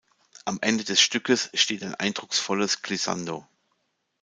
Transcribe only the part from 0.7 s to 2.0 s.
des Stückes steht ein